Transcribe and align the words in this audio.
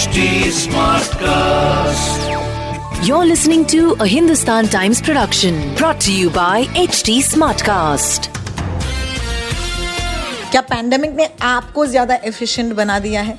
HD 0.00 0.20
Smartcast. 0.56 2.20
You're 3.06 3.26
listening 3.26 3.66
to 3.66 3.96
a 4.00 4.06
Hindustan 4.06 4.68
Times 4.68 5.02
production 5.02 5.74
brought 5.74 6.00
to 6.02 6.12
you 6.12 6.30
by 6.30 6.64
HD 6.82 7.16
Smartcast. 7.26 8.28
क्या 10.50 10.60
pandemic 10.70 11.10
ने 11.16 11.28
आपको 11.50 11.86
ज़्यादा 11.86 12.14
efficient 12.30 12.72
बना 12.76 12.98
दिया 12.98 13.22
है 13.22 13.38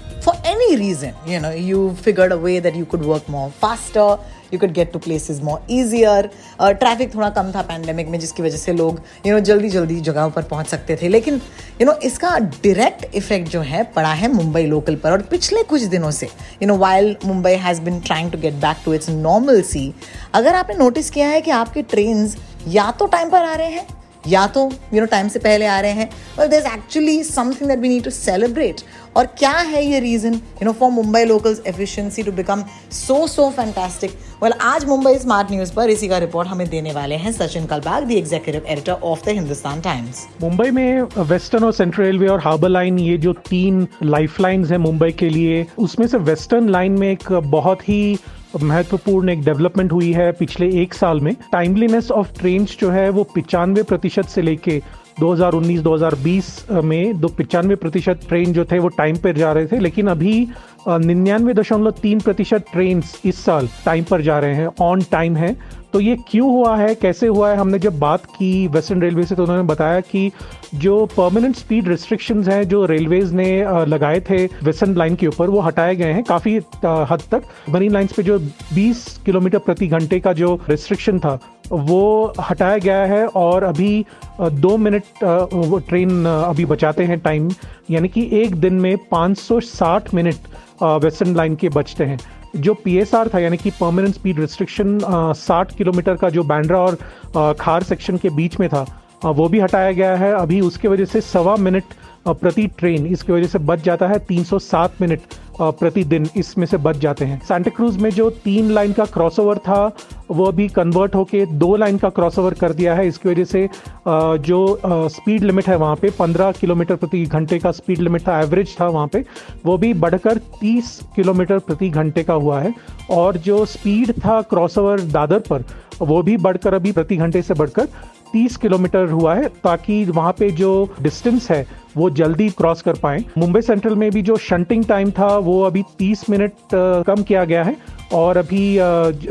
any 0.72 0.76
reason 0.78 1.14
you 1.28 1.40
know 1.42 1.52
you 1.52 1.90
figured 2.04 2.34
a 2.34 2.36
way 2.38 2.60
that 2.62 2.76
you 2.76 2.86
could 2.86 3.06
work 3.06 3.26
more 3.30 3.50
faster 3.62 4.18
you 4.54 4.60
could 4.60 4.72
get 4.74 4.92
to 4.94 5.00
places 5.00 5.40
more 5.44 5.66
easier 5.72 6.30
traffic 6.62 7.14
थोड़ा 7.16 7.30
कम 7.30 7.52
था 7.52 7.62
पैंडेमिक 7.62 8.08
में, 8.08 8.20
जिसकी 8.20 8.44
वजह 8.44 8.58
से 8.58 8.74
लोग 8.74 9.02
यू 9.26 9.34
नो 9.34 9.40
जल्दी 9.42 9.70
जल्दी 9.70 10.00
जगहों 10.02 10.30
पर 10.32 10.44
पहुँच 10.44 10.68
सकते 10.68 10.96
थे। 11.02 11.08
लेकिन 11.08 11.42
यू 11.82 11.86
नो 11.88 11.94
इसका 12.04 12.38
डायरेक्ट 12.40 13.16
इफ़ेक्ट 13.16 13.50
जो 13.50 13.62
है, 13.62 13.84
पड़ा 13.96 14.14
है 14.14 14.32
मुंबई 14.34 14.66
लोकल 14.66 14.96
पर। 14.96 15.12
और 15.12 15.22
पिछले 15.32 15.64
कुछ 15.64 15.82
दिनों 15.94 16.12
से 16.12 16.30
you 16.62 16.68
know 16.68 16.78
while 16.78 17.16
Mumbai 17.26 17.54
has 17.64 17.82
been 17.82 18.00
trying 18.02 18.32
to 18.32 18.38
get 18.38 18.54
back 18.62 18.78
to 18.86 18.94
its 18.94 19.10
normal 19.10 19.62
see 19.64 19.94
अगर 20.34 20.56
आपने 20.56 20.76
नोटिस 20.78 21.10
किया 21.10 21.28
है 21.30 21.42
कि 21.42 21.52
आपके 21.54 21.82
ट्रेन 21.94 22.30
या 22.68 22.92
तो 22.92 23.06
टाइम 23.08 23.30
पर 23.30 23.44
आ 23.44 23.56
रहे 23.56 23.70
हैं 23.70 23.88
या 24.28 24.46
तो 24.48 24.70
यू 24.94 25.00
नो 25.00 25.06
टाइम 25.08 25.28
से 25.28 25.40
पहले 25.40 25.66
आ 25.66 25.80
रहे 25.80 25.92
हैं। 25.92 26.10
Well 26.40 26.48
there 26.48 26.60
is 26.60 26.68
actually 26.68 27.24
something 27.24 27.70
that 27.70 27.80
we 27.80 27.90
need 27.90 28.04
to 28.04 28.10
celebrate 28.10 28.82
और 29.18 29.26
क्या 29.40 29.52
है 29.52 29.86
ये 29.86 30.00
reason 30.00 30.34
you 30.34 30.66
know 30.66 30.72
for 30.72 30.92
Mumbai 30.92 31.24
locals 31.26 31.62
efficiency 31.68 32.24
to 32.24 32.32
become 32.32 32.64
so 32.92 33.26
so 33.28 33.50
fantastic 33.50 34.12
well 34.44 34.54
आज 34.62 34.86
मुंबई 34.86 35.18
स्मार्ट 35.18 35.52
न्यूज़ 35.52 35.74
पर 35.74 35.90
इसी 35.90 36.08
का 36.08 36.18
रिपोर्ट 36.18 36.48
हमें 36.48 36.68
देने 36.70 36.92
वाले 36.94 37.16
हैं 37.16 37.32
Sachin 37.32 37.66
Kalbag 37.66 38.04
the 38.04 38.16
executive 38.16 38.66
editor 38.68 38.92
of 38.92 39.26
the 39.26 39.30
Hindustan 39.30 39.82
Times 39.82 40.28
Mumbai 40.42 40.70
में 40.72 41.02
वेस्टर्न 41.18 41.64
और 41.64 41.74
सेंट्रल 41.74 42.06
रेलवे 42.06 42.28
और 42.28 42.40
हार्बर 42.40 42.70
लाइन 42.70 43.00
ये 43.00 43.18
जो 43.18 43.34
तीन 43.50 43.88
लाइफ 44.04 44.40
लाइन्स 44.42 44.72
हैं 44.72 44.78
मुंबई 44.78 45.12
के 45.12 45.30
लिए, 45.30 45.66
उसमें 45.78 46.08
से 46.08 46.18
वेस्टर्न 46.20 46.70
लाइन 46.70 46.92
में 46.92 47.12
एक 47.12 47.32
बहुत 47.32 47.90
ही 47.90 48.18
महत्वपूर्ण 48.54 49.30
एक 49.30 49.44
डेवलपमेंट 49.44 49.92
हुई 49.92 50.12
है 50.14 50.32
पिछले 50.32 50.70
एक 50.82 50.94
साल 50.94 51.20
में। 51.20 51.36
टाइमलीनेस 51.52 52.12
ऑफ़ 52.12 52.32
ट्रेन 52.40 52.66
जो 52.80 52.90
है 52.92 53.10
वो 53.10 53.24
पिचानवे 53.36 53.84
प्रतिशत 53.84 54.26
से 54.26 54.42
लेके 54.42 54.82
2019-2020 55.20 56.50
में 56.84 57.20
दो 57.22 57.28
पिचानवे 57.28 57.76
प्रतिशत 57.76 58.20
ट्रेन 58.28 58.54
जो 58.54 58.66
थे 58.66 58.80
वो 58.80 58.88
टाइम 58.88 59.16
पर 59.16 59.38
जा 59.38 59.52
रहे 59.54 59.68
थे, 59.68 59.80
लेकिन 59.80 60.08
अभी 60.08 60.48
निन्यानवे 60.88 61.54
दशमलव 61.54 61.92
तीन 62.02 62.20
प्रतिशत 62.20 62.66
ट्रेन 62.72 63.04
इस 63.26 63.44
साल 63.46 63.70
टाइम 63.86 64.04
पर 64.04 64.22
जा 64.22 64.40
रहे 64.40 64.56
हैं 64.56 64.70
ऑन 64.82 65.02
टाइम 65.12 65.36
है। 65.36 65.56
तो 65.94 66.00
ये 66.00 66.16
क्यों 66.28 66.50
हुआ 66.52 66.76
है? 66.78 66.94
कैसे 66.96 67.28
हुआ 67.28 67.50
है? 67.50 67.58
हमने 67.58 67.80
जब 67.80 67.98
बात 68.00 68.26
की 68.28 68.68
वेस्टर्न 68.68 69.02
रेलवे 69.02 69.24
से 69.24 69.36
तो 69.36 69.44
उन्होंने 69.44 69.64
बताया 69.64 70.00
कि 70.02 70.32
जो 70.76 71.06
परमानेंट 71.08 71.56
स्पीड 71.56 71.88
रिस्ट्रिक्शंस 71.88 72.48
हैं, 72.48 72.68
जो 72.68 72.86
रेलवेज 72.86 73.34
ने 73.34 73.50
लगाए 73.86 74.20
थे 74.30 74.46
वेस्टर्न 74.64 74.96
लाइन 74.98 75.16
के 75.16 75.28
ऊपर, 75.28 75.50
वो 75.50 75.60
हटाए 75.62 75.96
गए 75.96 76.12
हैं 76.14 76.24
काफ़ी 76.24 76.56
हद 76.86 77.22
तक। 77.32 77.44
मरीन 77.70 77.92
लाइंस 77.94 78.14
पे 78.14 78.24
जो 78.24 78.40
20 78.74 79.06
किलोमीटर 79.26 79.60
प्रति 79.60 79.88
घंटे 79.88 80.20
का 80.20 80.34
जो 80.34 80.60
रिस्ट्रिक्शन 80.70 81.20
था, 81.20 81.40
वो 81.72 82.34
हटाया 82.40 82.78
गया 82.78 83.06
है 83.06 83.26
और 83.28 83.64
अभी 83.64 84.06
दो 84.42 84.76
मिनट 84.78 85.24
वो 85.24 85.80
ट्रेन 85.80 86.26
अभी 86.26 86.66
बचाते 86.66 87.04
हैं 87.04 87.20
टाइम 87.20 87.50
यानी 87.92 88.08
कि 88.08 88.28
एक 88.34 88.56
दिन 88.56 88.80
में 88.82 88.96
560 89.14 90.14
मिनट 90.14 90.36
वेस्टर्न 90.84 91.36
लाइन 91.36 91.56
के 91.56 91.70
बचते 91.70 92.04
हैं। 92.04 92.20
जो 92.56 92.74
पीएसआर 92.74 93.30
था, 93.34 93.40
यानी 93.40 93.58
कि 93.58 93.70
परमानेंट 93.72 94.14
स्पीड 94.16 94.40
रिस्ट्रिक्शन 94.40 94.98
60 95.38 95.76
किलोमीटर 95.76 96.16
का 96.16 96.30
जो 96.30 96.44
बैंड्रा 96.44 96.80
और 96.80 97.54
खार 97.60 97.84
सेक्शन 97.84 98.18
के 98.18 98.30
बीच 98.32 98.60
में 98.60 98.68
था 98.70 98.86
वो 99.24 99.48
भी 99.50 99.60
हटाया 99.60 99.92
गया 99.92 100.16
है। 100.16 100.34
अभी 100.34 100.60
उसके 100.62 100.88
वजह 100.88 101.06
से 101.06 101.22
सवा 101.22 101.56
मिनट 101.56 101.84
प्रति 102.28 102.66
ट्रेन 102.78 103.06
इसकी 103.08 103.32
वजह 103.34 103.48
से 103.48 103.60
बच 103.60 103.84
जाता 103.84 104.08
है 104.08 104.18
307 104.28 105.02
मिनट 105.02 105.22
प्रतिदिन 105.60 106.28
इसमें 106.38 106.66
से 106.66 106.78
बच 106.78 106.98
जाते 106.98 107.26
हैं। 107.26 107.40
सेंटाक्रूज 107.48 107.98
में 107.98 108.10
जो 108.10 108.30
तीन 108.46 108.72
लाइन 108.72 108.94
का 108.94 109.06
क्रॉसओवर 109.06 109.58
था 109.58 109.88
वो 110.32 110.46
अभी 110.46 110.68
कन्वर्ट 110.70 111.16
होके 111.16 111.46
दो 111.46 111.76
लाइन 111.76 111.98
का 111.98 112.10
क्रॉसओवर 112.10 112.54
कर 112.54 112.74
दिया 112.74 112.94
है। 112.96 113.08
इसकी 113.08 113.30
वजह 113.30 113.44
से 113.46 113.68
जो 114.08 114.80
स्पीड 114.86 115.44
लिमिट 115.44 115.68
है 115.68 115.76
वहाँ 115.78 115.96
पे 115.96 116.10
15 116.12 116.52
किलोमीटर 116.52 116.96
प्रति 116.96 117.24
घंटे 117.26 117.60
का 117.60 117.72
स्पीड 117.72 118.00
लिमिट 118.00 118.28
था 118.28 118.40
एवरेज 118.42 118.76
था 118.80 118.88
वहाँ 118.88 119.08
पे, 119.08 119.24
वो 119.66 119.78
भी 119.78 119.94
बढ़कर 119.96 120.38
30 120.62 121.00
किलोमीटर 121.16 121.60
प्रति 121.60 121.90
घंटे 121.90 122.24
का 122.24 122.34
हुआ 122.36 122.60
है। 122.62 122.74
और 123.12 123.38
जो 123.40 123.66
स्पीड 123.68 124.12
था 124.18 124.42
क्रॉसओवर 124.44 125.02
दादर 125.02 125.40
पर, 125.50 125.64
वो 126.02 126.22
भी 126.24 126.38
बढ़कर 126.40 126.74
अभी 126.74 126.92
प्रति 126.92 127.16
घंटे 127.18 127.42
से 127.42 127.54
बढ़कर 127.54 127.88
30 128.34 128.56
किलोमीटर 128.58 129.10
हुआ 129.10 129.36
है, 129.36 129.48
ताकि 129.64 130.04
वहाँ 130.06 130.32
पे 130.32 130.50
जो 130.52 130.90
डिस्टेंस 131.02 131.50
है, 131.52 131.66
वो 131.98 132.10
जल्दी 132.12 132.50
क्रॉस 132.50 132.82
कर 132.82 132.98
पाए। 132.98 133.24
मुंबई 133.38 133.62
सेंट्रल 133.62 133.96
में 133.96 134.10
भी 134.12 134.22
जो 134.22 134.36
शंटिंग 134.40 134.86
टाइम 134.86 135.12
था, 135.12 135.38
वो 135.38 135.62
अभी 135.64 135.84
30 136.00 136.30
मिनट 136.30 136.54
कम 136.74 137.24
किया 137.24 137.44
गया 137.46 137.64
है। 137.64 137.76
और 138.14 138.38
अभी 138.38 138.78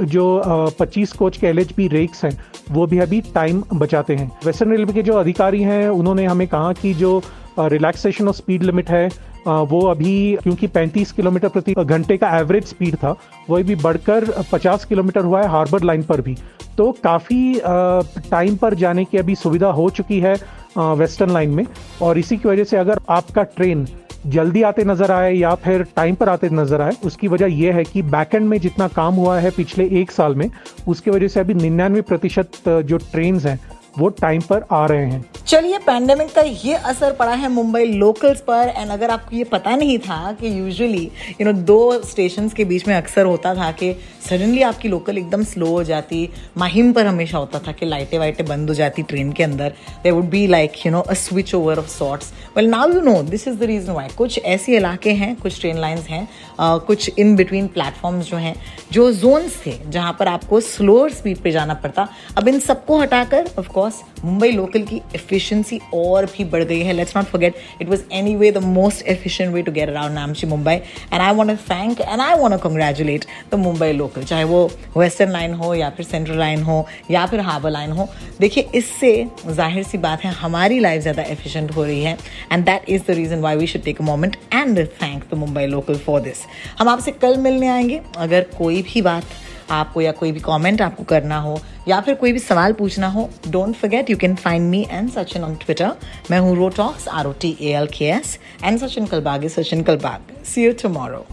जो 0.06 0.42
25 0.80 1.12
कोच 1.12 1.36
के 1.36 1.46
एल 1.46 1.64
रेक्स 1.80 2.24
हैं, 2.24 2.36
वो 2.70 2.86
भी 2.86 2.98
अभी 2.98 3.20
टाइम 3.34 3.62
बचाते 3.74 4.14
हैं। 4.16 4.30
वेस्टर्न 4.44 4.70
रेलवे 4.70 4.92
के 4.92 5.02
जो 5.02 5.14
अधिकारी 5.14 5.62
हैं, 5.62 5.88
उन्होंने 5.88 6.26
हमें 6.26 6.46
कहा 6.48 6.72
कि 6.72 6.94
जो 6.94 7.20
रिलैक्सेशन 7.58 8.28
ऑफ़ 8.28 8.36
स्पीड 8.36 8.62
लिमिट 8.62 8.90
है 8.90 9.08
वो 9.46 9.80
अभी, 9.88 10.36
क्योंकि 10.42 10.66
35 10.68 11.12
किलोमीटर 11.12 11.48
प्रति 11.48 11.74
घंटे 11.74 12.16
का 12.16 12.28
एवरेज 12.38 12.64
स्पीड 12.64 12.94
था 12.94 13.14
वो 13.50 13.58
अभी 13.58 13.74
बढ़कर 13.76 14.24
50 14.52 14.84
किलोमीटर 14.84 15.24
हुआ 15.24 15.42
है 15.42 15.48
हार्बर 15.48 15.82
लाइन 15.82 16.02
पर 16.02 16.20
भी। 16.20 16.36
तो 16.78 16.90
काफ़ी 17.04 17.60
टाइम 18.30 18.56
पर 18.56 18.74
जाने 18.74 19.04
की 19.04 19.18
अभी 19.18 19.34
सुविधा 19.34 19.70
हो 19.70 19.88
चुकी 19.90 20.20
है 20.20 20.34
वेस्टर्न 20.78 21.30
लाइन 21.30 21.50
में। 21.50 21.64
और 22.02 22.18
इसी 22.18 22.36
की 22.36 22.48
वजह 22.48 22.64
से 22.64 22.76
अगर 22.76 23.00
आपका 23.10 23.42
ट्रेन 23.42 23.86
जल्दी 24.26 24.62
आते 24.62 24.84
नज़र 24.84 25.10
आए 25.10 25.32
या 25.34 25.54
फिर 25.54 25.82
टाइम 25.96 26.14
पर 26.14 26.28
आते 26.28 26.48
नज़र 26.48 26.80
आए, 26.80 26.92
उसकी 27.04 27.28
वजह 27.28 27.46
यह 27.54 27.74
है 27.74 27.84
कि 27.84 28.02
बैकएंड 28.04 28.48
में 28.48 28.58
जितना 28.60 28.88
काम 28.88 29.14
हुआ 29.14 29.38
है 29.40 29.50
पिछले 29.50 29.88
एक 30.00 30.10
साल 30.10 30.34
में, 30.34 30.50
उसकी 30.88 31.10
वजह 31.10 31.28
से 31.28 31.40
अभी 31.40 31.54
निन्यानवे 31.54 32.00
प्रतिशत 32.02 32.68
जो 32.68 32.96
ट्रेन 33.12 33.38
हैं, 33.38 33.58
वो 33.98 34.08
टाइम 34.20 34.40
पर 34.40 34.64
आ 34.72 34.84
रहे 34.86 35.04
हैं। 35.04 35.24
चलिए 35.50 35.78
पैंडेमिक 35.78 36.32
का 36.34 36.40
ये 36.40 36.74
असर 36.88 37.12
पड़ा 37.12 37.32
है 37.34 37.48
मुंबई 37.48 37.84
लोकल्स 37.84 38.40
पर 38.40 38.68
एंड 38.76 38.90
अगर 38.90 39.10
आपको 39.10 39.36
ये 39.36 39.44
पता 39.44 39.74
नहीं 39.76 39.98
था 39.98 40.32
कि 40.40 40.48
यूजुअली 40.58 41.10
यू 41.40 41.44
नो 41.44 41.52
दो 41.70 41.78
स्टेशन 42.02 42.48
के 42.48 42.64
बीच 42.64 42.86
में 42.88 42.94
अक्सर 42.94 43.26
होता 43.26 43.54
था 43.54 43.70
कि 43.72 43.92
सडनली 44.28 44.62
आपकी 44.62 44.88
लोकल 44.88 45.18
एकदम 45.18 45.44
स्लो 45.44 45.66
हो 45.66 45.82
जाती 45.84 46.28
माहिम 46.56 46.92
पर 46.92 47.06
हमेशा 47.06 47.38
होता 47.38 47.58
था 47.58 47.72
कि 47.72 47.86
लाइटें 47.86 48.18
वाइटें 48.18 48.44
बंद 48.46 48.68
हो 48.68 48.74
जाती 48.74 49.02
ट्रेन 49.02 49.32
के 49.32 49.42
अंदर। 49.42 49.72
They 50.02 50.10
would 50.10 50.28
be 50.30 50.46
like 50.46 50.72
you 50.86 50.92
know 50.92 51.00
a 51.00 51.14
switch 51.14 51.54
over 51.54 51.78
of 51.78 51.88
sorts 51.88 52.32
well 52.56 52.68
now 52.68 52.92
you 52.92 53.00
know 53.00 53.22
this 53.22 53.48
is 53.48 53.56
the 53.56 53.62
reason 53.62 53.92
why 53.92 54.08
कुछ 54.18 54.38
ऐसे 54.44 54.76
इलाके 54.76 55.12
हैं 55.12 55.34
कुछ 55.36 55.60
ट्रेन 55.60 55.78
लाइन्स 55.78 56.06
हैं 56.06 56.22
uh, 56.26 56.80
कुछ 56.86 57.10
इन 57.18 57.34
बिटवीन 57.36 57.66
प्लेटफॉर्म्स 57.66 58.30
जो 58.30 58.36
हैं 58.36 58.54
जो 58.92 59.10
जोन्स 59.12 59.60
थे 59.66 59.74
जहाँ 59.88 60.16
पर 60.20 60.28
आपको 60.28 60.60
स्लोअर 60.60 61.12
स्पीड 61.12 61.38
पर 61.38 61.50
जाना 61.50 61.74
पड़ता। 61.74 62.08
अब 62.38 62.48
इन 62.48 62.60
सबको 62.60 62.98
हटाकर 62.98 63.50
ऑफकोर्स 63.58 64.00
मुंबई 64.24 64.50
लोकल 64.52 64.82
की 64.82 65.00
एफिशिएंसी 65.14 65.78
और 65.94 66.26
भी 66.26 66.44
बढ़ 66.46 66.64
गई 66.64 66.80
है। 66.80 66.92
Let's 66.92 67.16
not 67.16 67.26
forget 67.26 67.54
it 67.82 67.88
was 67.88 68.02
anyway 68.12 68.50
the 68.50 68.58
most 68.64 69.06
efficient 69.08 69.52
way 69.54 69.62
to 69.62 69.72
get 69.72 69.88
around 69.88 70.14
Namchi 70.14 70.46
Mumbai 70.46 70.74
and 70.74 71.20
I 71.20 71.34
want 71.34 71.50
to 71.50 71.56
thank 71.64 72.00
and 72.00 72.20
I 72.20 72.34
want 72.40 72.52
to 72.52 72.58
congratulate 72.68 73.24
the 73.52 73.58
Mumbai 73.58 73.92
local 73.92 74.24
चाहे 74.24 74.44
वो 74.44 74.64
western 74.96 75.32
line 75.32 75.54
हो 75.54 75.74
या 75.74 75.90
फिर 75.90 76.06
सेंट्रल 76.06 76.38
लाइन 76.38 76.62
हो 76.62 76.86
या 77.10 77.26
फिर 77.26 77.40
harbour 77.40 77.70
line 77.70 77.92
हो। 77.92 78.08
देखिए, 78.40 78.68
इससे 78.74 79.26
ज़ाहिर 79.46 79.82
सी 79.84 79.98
बात 79.98 80.24
है, 80.24 80.32
हमारी 80.32 80.78
लाइफ 80.80 81.02
ज़्यादा 81.02 81.22
एफिशिएंट 81.22 81.74
हो 81.76 81.84
रही 81.84 82.02
है। 82.02 82.16
And 82.52 82.64
that 82.64 82.88
is 82.88 83.02
the 83.08 83.16
reason 83.16 83.40
why 83.40 83.56
we 83.56 83.66
should 83.66 83.82
take 83.82 84.00
a 84.00 84.04
moment 84.04 84.36
and 84.52 84.86
thank 85.02 85.24
the 85.30 85.38
Mumbai 85.38 85.66
local 85.66 85.96
for 85.98 86.20
this 86.20 86.44
हम 86.78 86.88
आपसे 86.88 87.12
कल 87.12 87.36
मिलने 87.38 87.68
आएँगे। 87.68 88.00
अगर 88.18 88.46
कोई 88.58 88.82
भी 88.82 89.02
बात 89.02 89.24
आपको 89.70 90.00
या 90.00 90.12
कोई 90.12 90.32
भी 90.32 90.40
कमेंट 90.40 90.80
आपको 90.82 91.04
करना 91.04 91.38
हो 91.40 91.58
या 91.90 92.00
फिर 92.06 92.14
कोई 92.22 92.32
भी 92.32 92.38
सवाल 92.38 92.72
पूछना 92.80 93.08
हो 93.16 93.28
don't 93.48 93.74
forget 93.76 94.10
you 94.10 94.16
can 94.16 94.34
find 94.44 94.70
me 94.70 94.86
and 94.90 95.10
Sachin 95.10 95.44
on 95.44 95.54
Twitter 95.64 95.92
मैं 96.30 96.38
हूँ 96.40 96.56
rotalks 96.56 97.08
R 97.08 97.26
O 97.26 97.32
T 97.40 97.56
A 97.60 97.72
L 97.80 97.86
K 97.98 98.04
S 98.10 98.38
and 98.64 98.78
Sachin 98.80 99.06
Kalbag 99.06 99.44
is 99.44 99.60
Sachin 99.60 99.82
Kalbag 99.90 100.34
see 100.54 100.64
you 100.64 100.72
tomorrow 100.82 101.26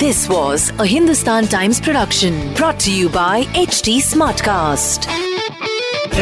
This 0.00 0.18
was 0.28 0.66
a 0.82 0.86
Hindustan 0.86 1.48
Times 1.48 1.80
production 1.80 2.38
brought 2.54 2.78
to 2.86 2.92
you 2.92 3.08
by 3.18 3.42
HT 3.64 3.96
Smartcast. 4.10 5.10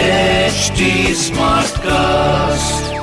HD 0.06 0.90
Smartcast. 1.26 2.95